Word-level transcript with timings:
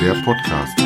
der 0.00 0.14
Podcast. 0.24 0.78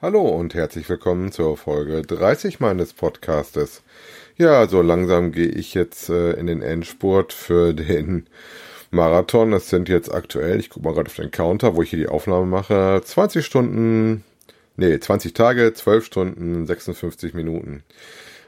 Hallo 0.00 0.28
und 0.28 0.54
herzlich 0.54 0.88
willkommen 0.88 1.32
zur 1.32 1.56
Folge 1.56 2.02
30 2.02 2.60
meines 2.60 2.92
Podcastes. 2.92 3.82
Ja, 4.36 4.68
so 4.68 4.80
langsam 4.80 5.32
gehe 5.32 5.48
ich 5.48 5.74
jetzt 5.74 6.08
äh, 6.08 6.32
in 6.34 6.46
den 6.46 6.62
Endspurt 6.62 7.32
für 7.32 7.74
den 7.74 8.28
Marathon. 8.92 9.52
Es 9.52 9.70
sind 9.70 9.88
jetzt 9.88 10.12
aktuell, 10.12 10.60
ich 10.60 10.70
gucke 10.70 10.86
mal 10.86 10.94
gerade 10.94 11.08
auf 11.08 11.16
den 11.16 11.32
Counter, 11.32 11.74
wo 11.74 11.82
ich 11.82 11.90
hier 11.90 11.98
die 11.98 12.08
Aufnahme 12.08 12.46
mache, 12.46 13.00
20 13.04 13.44
Stunden, 13.44 14.22
nee, 14.76 15.00
20 15.00 15.34
Tage, 15.34 15.72
12 15.74 16.04
Stunden, 16.04 16.66
56 16.66 17.34
Minuten. 17.34 17.82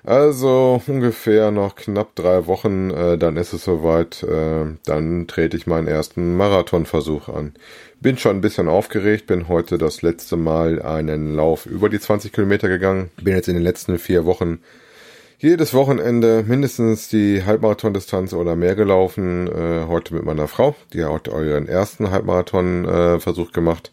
Also 0.04 0.82
ungefähr 0.86 1.50
noch 1.50 1.76
knapp 1.76 2.14
drei 2.14 2.46
Wochen, 2.46 2.90
äh, 2.90 3.16
dann 3.16 3.38
ist 3.38 3.54
es 3.54 3.64
soweit. 3.64 4.22
Äh, 4.22 4.66
dann 4.84 5.26
trete 5.26 5.56
ich 5.56 5.66
meinen 5.66 5.88
ersten 5.88 6.36
Marathonversuch 6.36 7.30
an. 7.30 7.54
Bin 8.00 8.18
schon 8.18 8.36
ein 8.36 8.40
bisschen 8.42 8.68
aufgeregt, 8.68 9.28
bin 9.28 9.48
heute 9.48 9.78
das 9.78 10.02
letzte 10.02 10.36
Mal 10.36 10.82
einen 10.82 11.34
Lauf 11.34 11.64
über 11.64 11.88
die 11.88 11.98
20 11.98 12.34
Kilometer 12.34 12.68
gegangen. 12.68 13.10
Bin 13.16 13.34
jetzt 13.34 13.48
in 13.48 13.54
den 13.54 13.62
letzten 13.62 13.98
vier 13.98 14.26
Wochen 14.26 14.60
jedes 15.38 15.72
Wochenende 15.72 16.44
mindestens 16.46 17.08
die 17.08 17.42
Halbmarathon-Distanz 17.42 18.34
oder 18.34 18.56
mehr 18.56 18.74
gelaufen. 18.74 19.48
Äh, 19.48 19.86
heute 19.88 20.14
mit 20.14 20.24
meiner 20.24 20.48
Frau, 20.48 20.76
die 20.92 21.02
hat 21.02 21.30
euren 21.30 21.66
ersten 21.66 22.10
Halbmarathon-Versuch 22.10 23.52
gemacht 23.52 23.90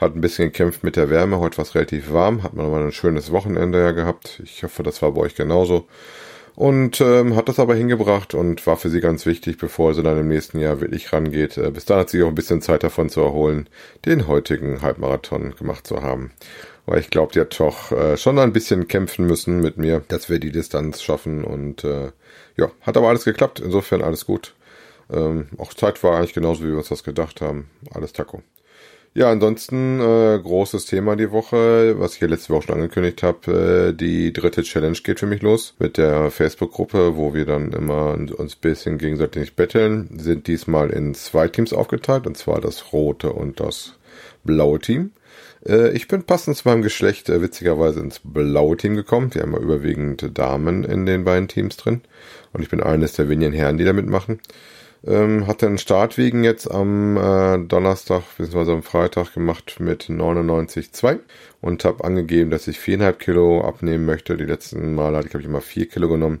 hat 0.00 0.16
ein 0.16 0.20
bisschen 0.20 0.46
gekämpft 0.46 0.82
mit 0.82 0.96
der 0.96 1.10
Wärme. 1.10 1.38
Heute 1.38 1.58
war 1.58 1.64
es 1.64 1.74
relativ 1.74 2.12
warm. 2.12 2.42
Hat 2.42 2.54
man 2.54 2.64
nochmal 2.64 2.82
ein 2.82 2.92
schönes 2.92 3.32
Wochenende 3.32 3.80
ja 3.80 3.92
gehabt. 3.92 4.40
Ich 4.42 4.62
hoffe, 4.62 4.82
das 4.82 5.02
war 5.02 5.12
bei 5.12 5.20
euch 5.20 5.34
genauso. 5.34 5.86
Und 6.56 7.00
ähm, 7.00 7.36
hat 7.36 7.48
das 7.48 7.58
aber 7.58 7.74
hingebracht 7.74 8.34
und 8.34 8.66
war 8.66 8.76
für 8.76 8.90
sie 8.90 9.00
ganz 9.00 9.24
wichtig, 9.24 9.56
bevor 9.58 9.94
sie 9.94 10.02
dann 10.02 10.18
im 10.18 10.28
nächsten 10.28 10.58
Jahr 10.58 10.80
wirklich 10.80 11.12
rangeht. 11.12 11.56
Äh, 11.58 11.70
bis 11.70 11.84
dahin 11.84 12.00
hat 12.00 12.10
sie 12.10 12.22
auch 12.22 12.28
ein 12.28 12.34
bisschen 12.34 12.60
Zeit 12.60 12.82
davon 12.82 13.08
zu 13.08 13.20
erholen, 13.20 13.68
den 14.04 14.26
heutigen 14.26 14.82
Halbmarathon 14.82 15.54
gemacht 15.56 15.86
zu 15.86 16.02
haben. 16.02 16.32
Weil 16.86 17.00
ich 17.00 17.10
glaube, 17.10 17.32
die 17.32 17.40
hat 17.40 17.58
doch 17.60 17.92
äh, 17.92 18.16
schon 18.16 18.38
ein 18.38 18.52
bisschen 18.52 18.88
kämpfen 18.88 19.26
müssen 19.26 19.60
mit 19.60 19.76
mir, 19.76 20.02
dass 20.08 20.28
wir 20.28 20.38
die 20.40 20.50
Distanz 20.50 21.02
schaffen. 21.02 21.44
Und 21.44 21.84
äh, 21.84 22.10
ja, 22.56 22.70
hat 22.80 22.96
aber 22.96 23.08
alles 23.08 23.24
geklappt. 23.24 23.60
Insofern 23.60 24.02
alles 24.02 24.26
gut. 24.26 24.54
Ähm, 25.12 25.48
auch 25.58 25.72
Zeit 25.74 26.02
war 26.02 26.16
eigentlich 26.16 26.34
genauso, 26.34 26.62
wie 26.64 26.68
wir 26.68 26.78
uns 26.78 26.88
das 26.88 27.04
gedacht 27.04 27.40
haben. 27.40 27.70
Alles 27.92 28.12
Taco. 28.12 28.42
Ja, 29.12 29.28
ansonsten 29.28 30.00
äh, 30.00 30.38
großes 30.40 30.86
Thema 30.86 31.16
die 31.16 31.32
Woche, 31.32 31.98
was 31.98 32.14
ich 32.14 32.20
ja 32.20 32.28
letzte 32.28 32.52
Woche 32.52 32.68
schon 32.68 32.76
angekündigt 32.76 33.24
habe. 33.24 33.90
Äh, 33.90 33.92
die 33.92 34.32
dritte 34.32 34.62
Challenge 34.62 34.96
geht 35.02 35.18
für 35.18 35.26
mich 35.26 35.42
los 35.42 35.74
mit 35.80 35.98
der 35.98 36.30
Facebook-Gruppe, 36.30 37.16
wo 37.16 37.34
wir 37.34 37.44
dann 37.44 37.72
immer 37.72 38.12
uns 38.12 38.54
bisschen 38.54 38.98
gegenseitig 38.98 39.56
betteln. 39.56 40.08
Sind 40.16 40.46
diesmal 40.46 40.90
in 40.90 41.14
zwei 41.14 41.48
Teams 41.48 41.72
aufgeteilt, 41.72 42.28
und 42.28 42.36
zwar 42.36 42.60
das 42.60 42.92
rote 42.92 43.32
und 43.32 43.58
das 43.58 43.94
blaue 44.44 44.78
Team. 44.78 45.10
Äh, 45.66 45.90
ich 45.90 46.06
bin 46.06 46.22
passend 46.22 46.56
zu 46.56 46.68
meinem 46.68 46.82
Geschlecht 46.82 47.28
äh, 47.30 47.42
witzigerweise 47.42 47.98
ins 47.98 48.20
blaue 48.22 48.76
Team 48.76 48.94
gekommen. 48.94 49.34
Wir 49.34 49.42
haben 49.42 49.54
ja 49.54 49.58
überwiegend 49.58 50.38
Damen 50.38 50.84
in 50.84 51.04
den 51.04 51.24
beiden 51.24 51.48
Teams 51.48 51.76
drin. 51.76 52.02
Und 52.52 52.62
ich 52.62 52.68
bin 52.68 52.80
eines 52.80 53.14
der 53.14 53.28
wenigen 53.28 53.52
Herren, 53.52 53.76
die 53.76 53.84
da 53.84 53.92
mitmachen 53.92 54.38
ähm, 55.06 55.46
hatte 55.46 55.66
einen 55.66 55.78
Startwegen 55.78 56.44
jetzt 56.44 56.70
am 56.70 57.16
äh, 57.16 57.58
Donnerstag 57.66 58.22
bzw. 58.36 58.72
am 58.72 58.82
Freitag 58.82 59.32
gemacht 59.32 59.76
mit 59.78 60.04
99,2 60.04 61.20
und 61.60 61.84
habe 61.84 62.04
angegeben, 62.04 62.50
dass 62.50 62.68
ich 62.68 62.78
viereinhalb 62.78 63.18
Kilo 63.18 63.62
abnehmen 63.62 64.04
möchte. 64.04 64.36
Die 64.36 64.44
letzten 64.44 64.94
Mal 64.94 65.14
hatte 65.14 65.26
ich, 65.26 65.30
glaube 65.30 65.42
ich, 65.42 65.48
immer 65.48 65.62
vier 65.62 65.88
Kilo 65.88 66.08
genommen. 66.08 66.38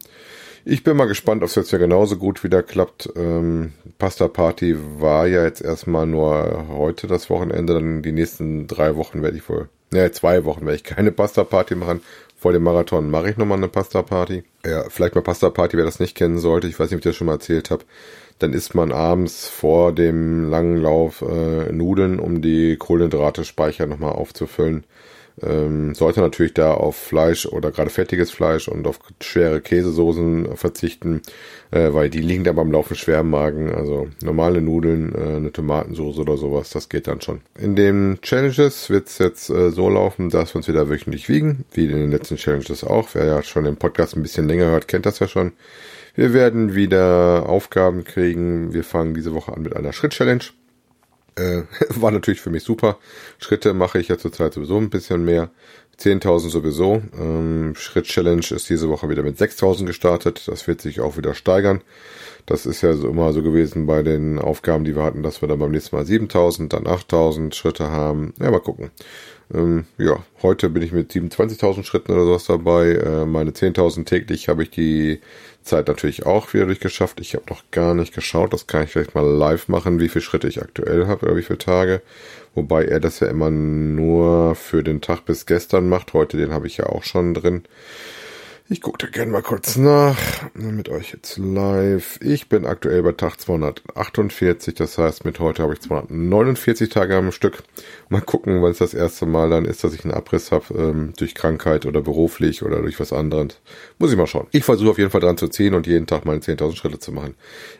Ich 0.66 0.84
bin 0.84 0.96
mal 0.96 1.06
gespannt, 1.06 1.42
ob 1.42 1.48
es 1.48 1.54
jetzt 1.54 1.72
ja 1.72 1.78
genauso 1.78 2.18
gut 2.18 2.44
wieder 2.44 2.62
klappt. 2.62 3.10
Ähm, 3.16 3.72
Pasta 3.98 4.28
Party 4.28 4.76
war 4.98 5.26
ja 5.26 5.42
jetzt 5.42 5.62
erstmal 5.62 6.06
nur 6.06 6.66
heute 6.68 7.06
das 7.06 7.30
Wochenende. 7.30 7.72
Dann 7.72 8.02
die 8.02 8.12
nächsten 8.12 8.66
drei 8.66 8.94
Wochen 8.96 9.22
werde 9.22 9.38
ich 9.38 9.48
wohl, 9.48 9.70
ne, 9.90 10.12
zwei 10.12 10.44
Wochen 10.44 10.66
werde 10.66 10.76
ich 10.76 10.84
keine 10.84 11.12
Pasta 11.12 11.44
Party 11.44 11.76
machen. 11.76 12.02
Vor 12.36 12.52
dem 12.52 12.62
Marathon 12.62 13.10
mache 13.10 13.30
ich 13.30 13.36
nochmal 13.38 13.58
eine 13.58 13.68
Pasta 13.68 14.02
Party. 14.02 14.44
Ja, 14.64 14.84
vielleicht 14.88 15.14
mal 15.14 15.22
Pasta 15.22 15.48
Party, 15.48 15.78
wer 15.78 15.84
das 15.84 16.00
nicht 16.00 16.16
kennen 16.16 16.38
sollte. 16.38 16.68
Ich 16.68 16.78
weiß 16.78 16.90
nicht, 16.90 16.96
ob 16.96 17.00
ich 17.00 17.10
das 17.10 17.16
schon 17.16 17.26
mal 17.26 17.34
erzählt 17.34 17.70
habe 17.70 17.84
dann 18.42 18.52
isst 18.52 18.74
man 18.74 18.92
abends 18.92 19.48
vor 19.48 19.92
dem 19.94 20.50
langen 20.50 20.76
Lauf 20.76 21.22
äh, 21.22 21.72
Nudeln, 21.72 22.18
um 22.18 22.42
die 22.42 22.76
Kohlenhydrate-Speicher 22.76 23.86
nochmal 23.86 24.12
aufzufüllen. 24.12 24.84
Ähm, 25.42 25.94
sollte 25.94 26.20
natürlich 26.20 26.54
da 26.54 26.74
auf 26.74 26.96
Fleisch 26.96 27.46
oder 27.46 27.70
gerade 27.70 27.90
fettiges 27.90 28.30
Fleisch 28.30 28.68
und 28.68 28.86
auf 28.86 28.98
schwere 29.20 29.60
Käsesoßen 29.60 30.56
verzichten, 30.56 31.22
äh, 31.70 31.92
weil 31.92 32.10
die 32.10 32.20
liegen 32.20 32.44
da 32.44 32.52
beim 32.52 32.70
Laufen 32.70 32.94
schwer 32.96 33.20
im 33.20 33.30
Magen. 33.30 33.74
Also 33.74 34.08
normale 34.22 34.60
Nudeln, 34.60 35.14
äh, 35.14 35.36
eine 35.36 35.52
Tomatensoße 35.52 36.20
oder 36.20 36.36
sowas, 36.36 36.70
das 36.70 36.88
geht 36.88 37.06
dann 37.06 37.20
schon. 37.20 37.40
In 37.58 37.76
den 37.76 38.18
Challenges 38.22 38.90
wird's 38.90 39.18
jetzt 39.18 39.50
äh, 39.50 39.70
so 39.70 39.88
laufen, 39.88 40.30
dass 40.30 40.54
wir 40.54 40.56
uns 40.56 40.68
wieder 40.68 40.88
wöchentlich 40.88 41.28
wiegen, 41.28 41.64
wie 41.72 41.86
in 41.86 41.96
den 41.96 42.10
letzten 42.10 42.36
Challenges 42.36 42.84
auch. 42.84 43.08
Wer 43.14 43.26
ja 43.26 43.42
schon 43.42 43.64
den 43.64 43.76
Podcast 43.76 44.16
ein 44.16 44.22
bisschen 44.22 44.48
länger 44.48 44.66
hört, 44.66 44.88
kennt 44.88 45.06
das 45.06 45.18
ja 45.20 45.28
schon. 45.28 45.52
Wir 46.14 46.34
werden 46.34 46.74
wieder 46.74 47.48
Aufgaben 47.48 48.04
kriegen. 48.04 48.74
Wir 48.74 48.84
fangen 48.84 49.14
diese 49.14 49.32
Woche 49.32 49.52
an 49.52 49.62
mit 49.62 49.76
einer 49.76 49.92
Schritt-Challenge. 49.92 50.44
Äh, 51.36 51.62
war 51.96 52.10
natürlich 52.10 52.40
für 52.40 52.50
mich 52.50 52.64
super. 52.64 52.98
Schritte 53.38 53.74
mache 53.74 53.98
ich 53.98 54.08
ja 54.08 54.18
zurzeit 54.18 54.54
sowieso 54.54 54.76
ein 54.78 54.90
bisschen 54.90 55.24
mehr. 55.24 55.50
10.000 56.00 56.48
sowieso. 56.48 57.02
Ähm, 57.18 57.74
Schritt-Challenge 57.76 58.46
ist 58.50 58.70
diese 58.70 58.88
Woche 58.88 59.08
wieder 59.08 59.22
mit 59.22 59.38
6.000 59.38 59.84
gestartet. 59.86 60.42
Das 60.46 60.66
wird 60.66 60.80
sich 60.80 61.00
auch 61.00 61.16
wieder 61.16 61.34
steigern. 61.34 61.82
Das 62.46 62.66
ist 62.66 62.80
ja 62.80 62.94
so 62.94 63.08
immer 63.08 63.32
so 63.32 63.42
gewesen 63.42 63.86
bei 63.86 64.02
den 64.02 64.38
Aufgaben, 64.38 64.84
die 64.84 64.96
wir 64.96 65.02
hatten, 65.02 65.22
dass 65.22 65.42
wir 65.42 65.48
dann 65.48 65.58
beim 65.58 65.70
nächsten 65.70 65.94
Mal 65.94 66.04
7.000, 66.04 66.68
dann 66.68 66.84
8.000 66.84 67.54
Schritte 67.54 67.90
haben. 67.90 68.32
Ja, 68.40 68.50
mal 68.50 68.60
gucken. 68.60 68.90
Ähm, 69.52 69.84
ja, 69.98 70.24
heute 70.42 70.70
bin 70.70 70.82
ich 70.82 70.92
mit 70.92 71.12
27.000 71.12 71.84
Schritten 71.84 72.12
oder 72.12 72.24
sowas 72.24 72.44
dabei. 72.44 72.92
Äh, 72.92 73.26
meine 73.26 73.50
10.000 73.50 74.04
täglich 74.04 74.48
habe 74.48 74.62
ich 74.62 74.70
die 74.70 75.20
Zeit 75.62 75.88
natürlich 75.88 76.24
auch 76.24 76.52
wieder 76.54 76.66
durchgeschafft. 76.66 77.20
Ich 77.20 77.34
habe 77.34 77.44
noch 77.50 77.62
gar 77.70 77.94
nicht 77.94 78.14
geschaut. 78.14 78.52
Das 78.52 78.66
kann 78.66 78.84
ich 78.84 78.90
vielleicht 78.90 79.14
mal 79.14 79.26
live 79.26 79.68
machen, 79.68 80.00
wie 80.00 80.08
viele 80.08 80.22
Schritte 80.22 80.48
ich 80.48 80.62
aktuell 80.62 81.06
habe 81.06 81.26
oder 81.26 81.36
wie 81.36 81.42
viele 81.42 81.58
Tage. 81.58 82.00
Wobei 82.54 82.84
er 82.84 83.00
das 83.00 83.20
ja 83.20 83.28
immer 83.28 83.50
nur 83.50 84.54
für 84.54 84.82
den 84.82 85.00
Tag 85.00 85.24
bis 85.24 85.46
gestern 85.46 85.88
macht. 85.88 86.12
Heute, 86.12 86.36
den 86.36 86.52
habe 86.52 86.66
ich 86.66 86.78
ja 86.78 86.86
auch 86.86 87.04
schon 87.04 87.34
drin. 87.34 87.62
Ich 88.72 88.82
gucke 88.82 89.04
da 89.04 89.10
gerne 89.10 89.32
mal 89.32 89.42
kurz 89.42 89.76
nach 89.76 90.16
mit 90.54 90.88
euch 90.88 91.10
jetzt 91.10 91.38
live. 91.38 92.20
Ich 92.22 92.48
bin 92.48 92.64
aktuell 92.66 93.02
bei 93.02 93.10
Tag 93.10 93.40
248, 93.40 94.76
das 94.76 94.96
heißt 94.96 95.24
mit 95.24 95.40
heute 95.40 95.64
habe 95.64 95.72
ich 95.72 95.80
249 95.80 96.88
Tage 96.88 97.16
am 97.16 97.32
Stück. 97.32 97.64
Mal 98.10 98.20
gucken, 98.20 98.62
wann 98.62 98.70
es 98.70 98.78
das 98.78 98.94
erste 98.94 99.26
Mal 99.26 99.50
dann 99.50 99.64
ist, 99.64 99.82
dass 99.82 99.92
ich 99.92 100.04
einen 100.04 100.14
Abriss 100.14 100.52
habe, 100.52 100.72
ähm, 100.78 101.14
durch 101.16 101.34
Krankheit 101.34 101.84
oder 101.84 102.00
beruflich 102.00 102.62
oder 102.62 102.80
durch 102.80 103.00
was 103.00 103.12
anderes. 103.12 103.60
Muss 103.98 104.12
ich 104.12 104.16
mal 104.16 104.28
schauen. 104.28 104.46
Ich 104.52 104.62
versuche 104.62 104.90
auf 104.90 104.98
jeden 104.98 105.10
Fall 105.10 105.20
dran 105.20 105.36
zu 105.36 105.48
ziehen 105.48 105.74
und 105.74 105.88
jeden 105.88 106.06
Tag 106.06 106.24
meine 106.24 106.38
10.000 106.38 106.76
Schritte 106.76 107.00
zu 107.00 107.10
machen. 107.10 107.34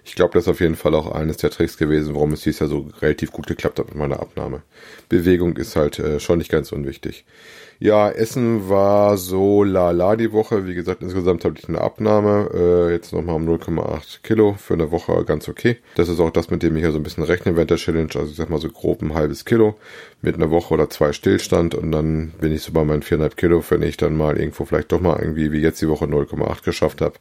Ich 0.05 0.17
glaube, 0.17 0.35
das 0.35 0.43
ist 0.43 0.49
auf 0.49 0.61
jeden 0.61 0.75
Fall 0.75 0.97
auch 0.97 1.13
eines 1.13 1.37
der 1.37 1.51
Tricks 1.51 1.77
gewesen, 1.77 2.17
warum 2.17 2.33
es 2.33 2.41
dieses 2.41 2.59
Jahr 2.59 2.69
so 2.69 2.89
relativ 3.01 3.31
gut 3.31 3.47
geklappt 3.47 3.79
hat 3.79 3.87
mit 3.87 3.95
meiner 3.95 4.19
Abnahme. 4.19 4.63
Bewegung 5.09 5.57
ist 5.57 5.77
halt 5.77 6.01
äh, 6.01 6.19
schon 6.19 6.39
nicht 6.39 6.51
ganz 6.51 6.73
unwichtig. 6.73 7.25
Ja, 7.83 8.11
Essen 8.11 8.69
war 8.69 9.17
so 9.17 9.65
lala 9.65 10.15
die 10.15 10.33
Woche. 10.33 10.67
Wie 10.67 10.75
gesagt, 10.75 11.03
insgesamt 11.03 11.47
habe 11.47 11.55
ich 11.59 11.67
eine 11.67 11.81
Abnahme. 11.81 12.51
Äh, 12.53 12.93
jetzt 12.93 13.15
nochmal 13.15 13.37
um 13.37 13.49
0,8 13.49 14.21
Kilo 14.23 14.53
für 14.53 14.75
eine 14.75 14.91
Woche 14.91 15.25
ganz 15.25 15.49
okay. 15.49 15.79
Das 15.95 16.11
ist 16.11 16.21
auch 16.21 16.29
das, 16.29 16.51
mit 16.51 16.63
dem 16.63 16.77
ich 16.77 16.83
hier 16.83 16.93
so 16.93 16.99
ein 16.99 17.03
bisschen 17.03 17.25
rechne 17.25 17.57
während 17.57 17.71
der 17.71 17.79
Challenge. 17.79 18.11
Also 18.15 18.33
ich 18.33 18.37
sag 18.37 18.51
mal 18.51 18.61
so 18.61 18.69
grob 18.69 19.01
ein 19.01 19.15
halbes 19.15 19.47
Kilo 19.47 19.77
mit 20.21 20.35
einer 20.35 20.51
Woche 20.51 20.75
oder 20.75 20.91
zwei 20.91 21.15
Stillstand 21.15 21.75
und 21.75 21.91
dann 21.91 22.35
bin 22.39 22.53
ich 22.53 22.61
so 22.61 22.73
bei 22.73 22.85
meinen 22.85 23.03
4,5 23.03 23.37
Kilo, 23.37 23.65
wenn 23.71 23.81
ich 23.81 23.97
dann 23.97 24.15
mal 24.15 24.37
irgendwo 24.37 24.67
vielleicht 24.67 24.93
doch 24.93 25.01
mal 25.01 25.19
irgendwie 25.19 25.51
wie 25.51 25.63
jetzt 25.63 25.81
die 25.81 25.89
Woche 25.89 26.05
0,8 26.05 26.63
geschafft 26.63 27.01
habe. 27.01 27.15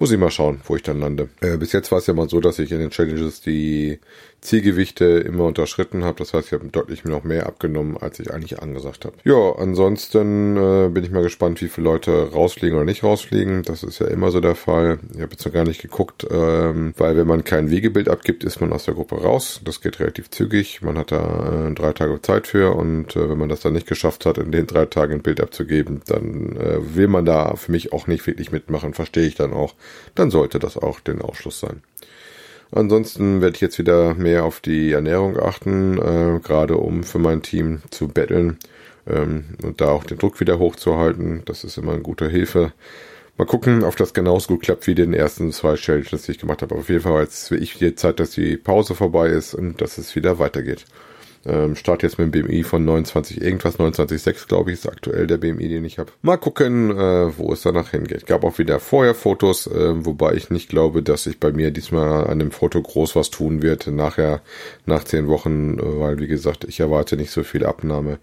Muss 0.00 0.12
ich 0.12 0.18
mal 0.18 0.30
schauen, 0.30 0.60
wo 0.64 0.76
ich 0.76 0.84
dann 0.84 1.00
lande. 1.00 1.28
Äh, 1.40 1.56
bis 1.56 1.72
jetzt 1.72 1.90
war 1.90 1.98
es 1.98 2.06
ja 2.06 2.14
mal 2.14 2.28
so, 2.28 2.40
dass 2.40 2.60
ich 2.60 2.70
in 2.70 2.78
den 2.78 2.90
Challenges 2.90 3.40
die 3.40 3.98
Zielgewichte 4.40 5.04
immer 5.04 5.44
unterschritten 5.44 6.04
habe. 6.04 6.18
Das 6.18 6.32
heißt, 6.32 6.46
ich 6.46 6.52
habe 6.52 6.68
deutlich 6.68 7.04
noch 7.04 7.24
mehr 7.24 7.46
abgenommen, 7.46 7.96
als 7.96 8.20
ich 8.20 8.32
eigentlich 8.32 8.62
angesagt 8.62 9.04
habe. 9.04 9.16
Ja, 9.24 9.56
ansonsten 9.58 10.56
äh, 10.56 10.88
bin 10.90 11.02
ich 11.02 11.10
mal 11.10 11.24
gespannt, 11.24 11.60
wie 11.60 11.68
viele 11.68 11.86
Leute 11.86 12.30
rausfliegen 12.32 12.76
oder 12.76 12.84
nicht 12.84 13.02
rausfliegen. 13.02 13.64
Das 13.64 13.82
ist 13.82 13.98
ja 13.98 14.06
immer 14.06 14.30
so 14.30 14.40
der 14.40 14.54
Fall. 14.54 15.00
Ich 15.14 15.20
habe 15.20 15.32
jetzt 15.32 15.44
noch 15.44 15.52
gar 15.52 15.64
nicht 15.64 15.82
geguckt, 15.82 16.24
ähm, 16.30 16.94
weil 16.96 17.16
wenn 17.16 17.26
man 17.26 17.42
kein 17.42 17.68
Wegebild 17.68 18.08
abgibt, 18.08 18.44
ist 18.44 18.60
man 18.60 18.72
aus 18.72 18.84
der 18.84 18.94
Gruppe 18.94 19.16
raus. 19.16 19.60
Das 19.64 19.80
geht 19.80 19.98
relativ 19.98 20.30
zügig. 20.30 20.80
Man 20.80 20.96
hat 20.96 21.10
da 21.10 21.68
äh, 21.68 21.74
drei 21.74 21.92
Tage 21.92 22.22
Zeit 22.22 22.46
für 22.46 22.76
und 22.76 23.16
äh, 23.16 23.28
wenn 23.28 23.38
man 23.38 23.48
das 23.48 23.60
dann 23.60 23.72
nicht 23.72 23.88
geschafft 23.88 24.24
hat, 24.26 24.38
in 24.38 24.52
den 24.52 24.68
drei 24.68 24.86
Tagen 24.86 25.14
ein 25.14 25.22
Bild 25.22 25.40
abzugeben, 25.40 26.02
dann 26.06 26.54
äh, 26.56 26.94
will 26.94 27.08
man 27.08 27.24
da 27.24 27.56
für 27.56 27.72
mich 27.72 27.92
auch 27.92 28.06
nicht 28.06 28.24
wirklich 28.28 28.52
mitmachen. 28.52 28.94
Verstehe 28.94 29.26
ich 29.26 29.34
dann 29.34 29.52
auch. 29.52 29.74
Dann 30.14 30.30
sollte 30.30 30.58
das 30.58 30.76
auch 30.76 31.00
den 31.00 31.22
Ausschluss 31.22 31.60
sein. 31.60 31.82
Ansonsten 32.70 33.40
werde 33.40 33.54
ich 33.54 33.62
jetzt 33.62 33.78
wieder 33.78 34.14
mehr 34.14 34.44
auf 34.44 34.60
die 34.60 34.92
Ernährung 34.92 35.38
achten, 35.38 35.98
äh, 35.98 36.40
gerade 36.40 36.76
um 36.76 37.02
für 37.02 37.18
mein 37.18 37.42
Team 37.42 37.80
zu 37.90 38.08
betteln 38.08 38.58
ähm, 39.06 39.44
und 39.62 39.80
da 39.80 39.90
auch 39.90 40.04
den 40.04 40.18
Druck 40.18 40.38
wieder 40.40 40.58
hochzuhalten. 40.58 41.42
Das 41.46 41.64
ist 41.64 41.78
immer 41.78 41.92
eine 41.92 42.02
gute 42.02 42.28
Hilfe. 42.28 42.72
Mal 43.38 43.46
gucken, 43.46 43.84
ob 43.84 43.96
das 43.96 44.14
genauso 44.14 44.48
gut 44.48 44.62
klappt 44.62 44.86
wie 44.86 44.94
den 44.94 45.14
ersten 45.14 45.52
zwei 45.52 45.76
Challenges, 45.76 46.22
die 46.22 46.32
ich 46.32 46.38
gemacht 46.38 46.60
habe. 46.60 46.74
Auf 46.74 46.88
jeden 46.88 47.02
Fall 47.02 47.22
jetzt 47.22 47.50
will 47.50 47.62
ich 47.62 47.78
die 47.78 47.94
Zeit, 47.94 48.20
dass 48.20 48.32
die 48.32 48.56
Pause 48.56 48.94
vorbei 48.94 49.28
ist 49.28 49.54
und 49.54 49.80
dass 49.80 49.96
es 49.96 50.16
wieder 50.16 50.38
weitergeht. 50.38 50.84
Ähm, 51.48 51.76
start 51.76 52.02
jetzt 52.02 52.18
mit 52.18 52.34
dem 52.34 52.46
BMI 52.46 52.62
von 52.62 52.84
29 52.84 53.40
irgendwas, 53.40 53.78
29,6 53.78 54.48
glaube 54.48 54.70
ich 54.70 54.78
ist 54.78 54.88
aktuell 54.88 55.26
der 55.26 55.38
BMI, 55.38 55.68
den 55.68 55.84
ich 55.84 55.98
habe. 55.98 56.12
Mal 56.20 56.36
gucken, 56.36 56.90
äh, 56.90 57.38
wo 57.38 57.52
es 57.52 57.62
danach 57.62 57.90
hingeht. 57.90 58.26
Gab 58.26 58.44
auch 58.44 58.58
wieder 58.58 58.80
vorher 58.80 59.14
Fotos, 59.14 59.66
äh, 59.66 60.04
wobei 60.04 60.34
ich 60.34 60.50
nicht 60.50 60.68
glaube, 60.68 61.02
dass 61.02 61.24
sich 61.24 61.40
bei 61.40 61.52
mir 61.52 61.70
diesmal 61.70 62.26
an 62.26 62.38
dem 62.38 62.50
Foto 62.50 62.82
groß 62.82 63.16
was 63.16 63.30
tun 63.30 63.62
wird. 63.62 63.86
Nachher, 63.86 64.42
nach 64.84 65.04
zehn 65.04 65.28
Wochen, 65.28 65.78
äh, 65.78 66.00
weil 66.00 66.18
wie 66.18 66.26
gesagt, 66.26 66.64
ich 66.64 66.80
erwarte 66.80 67.16
nicht 67.16 67.30
so 67.30 67.42
viel 67.42 67.64
Abnahme. 67.64 68.18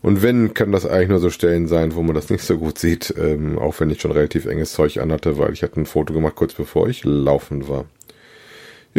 Und 0.00 0.22
wenn, 0.22 0.54
kann 0.54 0.70
das 0.70 0.86
eigentlich 0.86 1.08
nur 1.08 1.18
so 1.18 1.30
Stellen 1.30 1.66
sein, 1.66 1.94
wo 1.94 2.02
man 2.02 2.14
das 2.14 2.30
nicht 2.30 2.44
so 2.44 2.58
gut 2.58 2.78
sieht, 2.78 3.12
ähm, 3.18 3.58
auch 3.58 3.80
wenn 3.80 3.90
ich 3.90 4.00
schon 4.00 4.12
relativ 4.12 4.46
enges 4.46 4.72
Zeug 4.72 4.98
anhatte, 4.98 5.38
weil 5.38 5.52
ich 5.52 5.62
hatte 5.62 5.80
ein 5.80 5.86
Foto 5.86 6.14
gemacht 6.14 6.36
kurz 6.36 6.54
bevor 6.54 6.88
ich 6.88 7.04
laufen 7.04 7.68
war. 7.68 7.86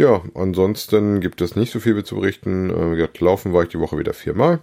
Ja, 0.00 0.22
ansonsten 0.32 1.20
gibt 1.20 1.42
es 1.42 1.56
nicht 1.56 1.70
so 1.72 1.78
viel 1.78 2.02
zu 2.04 2.14
berichten. 2.16 2.70
Äh, 2.70 3.08
laufen 3.18 3.52
war 3.52 3.64
ich 3.64 3.68
die 3.68 3.80
Woche 3.80 3.98
wieder 3.98 4.14
viermal. 4.14 4.60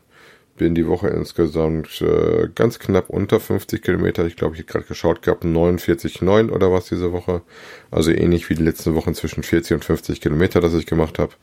Bin 0.57 0.73
die 0.73 0.87
Woche 0.87 1.09
insgesamt 1.09 2.01
äh, 2.01 2.47
ganz 2.55 2.79
knapp 2.79 3.11
unter 3.11 3.39
50 3.39 3.83
Kilometer. 3.83 4.25
Ich 4.25 4.35
glaube, 4.35 4.55
ich 4.55 4.61
habe 4.61 4.71
gerade 4.71 4.85
geschaut 4.85 5.21
gehabt, 5.21 5.43
49,9 5.43 6.49
oder 6.49 6.71
was 6.71 6.87
diese 6.87 7.11
Woche. 7.11 7.43
Also 7.91 8.09
ähnlich 8.09 8.49
wie 8.49 8.55
die 8.55 8.63
letzten 8.63 8.95
Wochen 8.95 9.13
zwischen 9.13 9.43
40 9.43 9.75
und 9.75 9.85
50 9.85 10.21
Kilometer, 10.21 10.59
das 10.59 10.73
ich 10.73 10.87
gemacht 10.87 11.19
habe. 11.19 11.33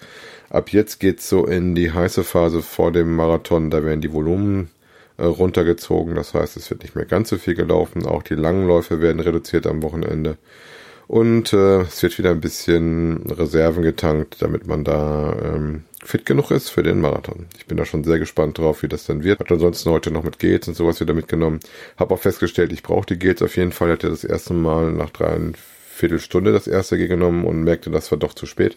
Ab 0.50 0.70
jetzt 0.70 0.98
geht's 0.98 1.28
so 1.28 1.46
in 1.46 1.76
die 1.76 1.92
heiße 1.92 2.24
Phase 2.24 2.62
vor 2.62 2.90
dem 2.90 3.14
Marathon. 3.14 3.70
Da 3.70 3.84
werden 3.84 4.00
die 4.00 4.12
Volumen 4.12 4.70
äh, 5.18 5.22
runtergezogen. 5.22 6.16
Das 6.16 6.34
heißt, 6.34 6.56
es 6.56 6.68
wird 6.68 6.82
nicht 6.82 6.96
mehr 6.96 7.06
ganz 7.06 7.28
so 7.28 7.36
viel 7.36 7.54
gelaufen. 7.54 8.04
Auch 8.06 8.24
die 8.24 8.34
langen 8.34 8.66
Läufe 8.66 9.00
werden 9.00 9.20
reduziert 9.20 9.68
am 9.68 9.84
Wochenende. 9.84 10.36
Und 11.06 11.52
äh, 11.52 11.82
es 11.82 12.02
wird 12.02 12.18
wieder 12.18 12.30
ein 12.30 12.40
bisschen 12.40 13.22
Reserven 13.30 13.82
getankt, 13.82 14.36
damit 14.40 14.66
man 14.66 14.84
da 14.84 15.34
ähm, 15.42 15.84
fit 16.02 16.24
genug 16.24 16.50
ist 16.50 16.70
für 16.70 16.82
den 16.82 17.00
Marathon. 17.00 17.46
Ich 17.58 17.66
bin 17.66 17.76
da 17.76 17.84
schon 17.84 18.04
sehr 18.04 18.18
gespannt 18.18 18.58
drauf, 18.58 18.82
wie 18.82 18.88
das 18.88 19.06
dann 19.06 19.22
wird. 19.22 19.40
Hat 19.40 19.52
ansonsten 19.52 19.90
heute 19.90 20.10
noch 20.10 20.22
mit 20.22 20.38
Gates 20.38 20.68
und 20.68 20.74
sowas 20.74 21.00
wieder 21.00 21.14
mitgenommen. 21.14 21.60
Habe 21.96 22.14
auch 22.14 22.20
festgestellt, 22.20 22.72
ich 22.72 22.82
brauche 22.82 23.06
die 23.06 23.18
Gates 23.18 23.42
auf 23.42 23.56
jeden 23.56 23.72
Fall. 23.72 23.92
Hatte 23.92 24.08
das 24.08 24.24
erste 24.24 24.54
Mal 24.54 24.92
nach 24.92 25.10
drei 25.10 25.38
Viertelstunde 25.94 26.52
das 26.52 26.66
erste 26.66 26.96
G 26.96 27.06
genommen 27.06 27.44
und 27.44 27.62
merkte, 27.62 27.90
das 27.90 28.10
war 28.10 28.18
doch 28.18 28.34
zu 28.34 28.46
spät 28.46 28.76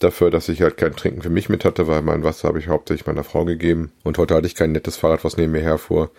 dafür, 0.00 0.30
dass 0.30 0.48
ich 0.48 0.62
halt 0.62 0.76
kein 0.76 0.96
Trinken 0.96 1.22
für 1.22 1.30
mich 1.30 1.48
mit 1.48 1.64
hatte, 1.64 1.86
weil 1.86 2.02
mein 2.02 2.24
Wasser 2.24 2.48
habe 2.48 2.58
ich 2.58 2.68
hauptsächlich 2.68 3.06
meiner 3.06 3.24
Frau 3.24 3.44
gegeben. 3.44 3.92
Und 4.02 4.18
heute 4.18 4.34
hatte 4.34 4.46
ich 4.46 4.54
kein 4.54 4.72
nettes 4.72 4.96
Fahrrad, 4.96 5.24
was 5.24 5.36
neben 5.36 5.52
mir 5.52 5.60
herfuhr. 5.60 6.10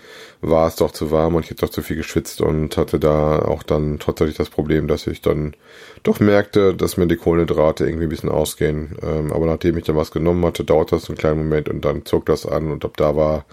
War 0.42 0.68
es 0.68 0.76
doch 0.76 0.92
zu 0.92 1.12
warm 1.12 1.36
und 1.36 1.44
ich 1.44 1.52
hätte 1.52 1.66
doch 1.66 1.72
zu 1.72 1.82
viel 1.82 1.98
geschwitzt 1.98 2.42
und 2.42 2.78
hatte 2.78 3.00
da 3.00 3.40
auch 3.40 3.64
dann 3.64 4.00
tatsächlich 4.00 4.38
das 4.38 4.50
Problem, 4.50 4.88
dass 4.88 5.08
ich 5.08 5.22
dann 5.22 5.56
doch 6.04 6.20
merkte, 6.20 6.74
dass 6.74 6.98
mir 6.98 7.08
die 7.08 7.18
Kohlenhydrate 7.18 7.86
irgendwie 7.86 8.06
ein 8.06 8.10
bisschen 8.10 8.30
ausgehen. 8.30 8.98
Ähm, 9.02 9.32
aber 9.32 9.46
nachdem 9.46 9.78
ich 9.78 9.86
dann 9.86 9.96
was 9.96 10.12
genommen 10.12 10.46
hatte, 10.46 10.64
dauert 10.64 10.92
das 10.92 11.10
einen 11.10 11.18
kleinen 11.18 11.40
Moment 11.40 11.70
und 11.70 11.84
dann 11.84 12.06
zog 12.06 12.26
das 12.26 12.46
an 12.46 12.72
und 12.72 12.86
ab 12.86 12.98
da 12.98 13.16
war 13.16 13.46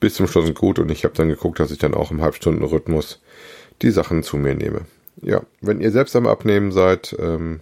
bis 0.00 0.14
zum 0.14 0.26
Schluss 0.26 0.52
gut 0.54 0.78
und 0.78 0.90
ich 0.90 1.04
habe 1.04 1.14
dann 1.14 1.28
geguckt, 1.28 1.60
dass 1.60 1.70
ich 1.70 1.78
dann 1.78 1.94
auch 1.94 2.10
im 2.10 2.22
Halbstundenrhythmus 2.22 3.20
die 3.82 3.90
Sachen 3.90 4.22
zu 4.22 4.36
mir 4.36 4.54
nehme. 4.54 4.82
Ja, 5.20 5.42
wenn 5.60 5.80
ihr 5.80 5.90
selbst 5.90 6.16
am 6.16 6.26
Abnehmen 6.26 6.72
seid, 6.72 7.14
ähm, 7.18 7.60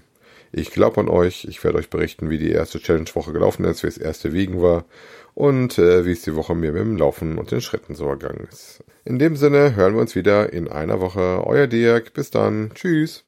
ich 0.52 0.70
glaube 0.70 1.00
an 1.00 1.08
euch. 1.08 1.44
Ich 1.44 1.62
werde 1.62 1.78
euch 1.78 1.90
berichten, 1.90 2.30
wie 2.30 2.38
die 2.38 2.50
erste 2.50 2.80
Challenge-Woche 2.80 3.32
gelaufen 3.32 3.64
ist, 3.64 3.82
wie 3.82 3.88
das 3.88 3.98
erste 3.98 4.32
Wiegen 4.32 4.60
war 4.60 4.84
und 5.34 5.78
äh, 5.78 6.04
wie 6.04 6.12
es 6.12 6.22
die 6.22 6.34
Woche 6.34 6.54
mir 6.54 6.72
mit 6.72 6.82
dem 6.82 6.96
Laufen 6.96 7.38
und 7.38 7.50
den 7.50 7.60
Schritten 7.60 7.94
so 7.94 8.06
ergangen 8.08 8.48
ist. 8.50 8.82
In 9.04 9.18
dem 9.18 9.36
Sinne 9.36 9.76
hören 9.76 9.94
wir 9.94 10.00
uns 10.00 10.14
wieder 10.14 10.52
in 10.52 10.68
einer 10.68 11.00
Woche. 11.00 11.42
Euer 11.46 11.66
Dirk. 11.66 12.12
Bis 12.12 12.30
dann. 12.30 12.70
Tschüss. 12.74 13.18